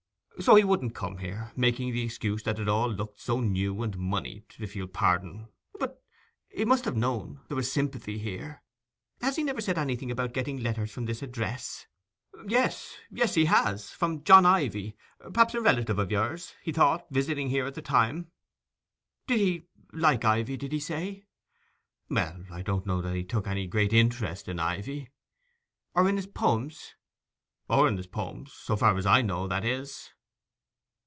So 0.39 0.55
he 0.55 0.63
wouldn't 0.63 0.95
come 0.95 1.19
here, 1.19 1.51
making 1.55 1.93
the 1.93 2.01
excuse 2.01 2.41
that 2.43 2.57
it 2.57 2.67
all 2.67 2.89
looked 2.91 3.19
so 3.19 3.39
new 3.41 3.83
and 3.83 3.95
monied—if 3.95 4.75
you'll 4.75 4.87
pardon—' 4.87 5.49
'But—he 5.77 6.65
must 6.65 6.85
have 6.85 6.95
known—there 6.95 7.55
was 7.55 7.71
sympathy 7.71 8.17
here! 8.17 8.63
Has 9.21 9.35
he 9.35 9.43
never 9.43 9.61
said 9.61 9.77
anything 9.77 10.09
about 10.09 10.33
getting 10.33 10.57
letters 10.57 10.89
from 10.91 11.05
this 11.05 11.21
address?' 11.21 11.85
'Yes, 12.47 12.95
yes, 13.11 13.35
he 13.35 13.45
has, 13.45 13.91
from 13.91 14.23
John 14.23 14.47
Ivy—perhaps 14.47 15.53
a 15.53 15.61
relative 15.61 15.99
of 15.99 16.09
yours, 16.09 16.55
he 16.63 16.71
thought, 16.71 17.05
visiting 17.11 17.51
here 17.51 17.67
at 17.67 17.75
the 17.75 17.81
time?' 17.83 18.31
'Did 19.27 19.39
he—like 19.39 20.25
Ivy, 20.25 20.57
did 20.57 20.71
he 20.71 20.79
say?' 20.79 21.27
'Well, 22.09 22.45
I 22.49 22.63
don't 22.63 22.87
know 22.87 22.99
that 23.03 23.13
he 23.13 23.23
took 23.23 23.45
any 23.45 23.67
great 23.67 23.93
interest 23.93 24.47
in 24.47 24.57
Ivy.' 24.59 25.11
'Or 25.93 26.09
in 26.09 26.15
his 26.15 26.25
poems?' 26.25 26.95
'Or 27.69 27.87
in 27.87 27.95
his 27.97 28.07
poems—so 28.07 28.75
far 28.75 28.97
as 28.97 29.05
I 29.05 29.21
know, 29.21 29.47
that 29.47 29.63
is. 29.63 30.09